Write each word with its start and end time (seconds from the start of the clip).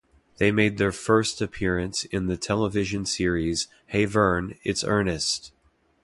They 0.39 0.49
made 0.51 0.79
their 0.79 0.91
first 0.91 1.41
appearance 1.43 2.05
in 2.05 2.25
the 2.25 2.35
television 2.35 3.05
series 3.05 3.67
Hey 3.85 4.05
Vern, 4.05 4.57
It's 4.63 4.83
Ernest! 4.83 5.51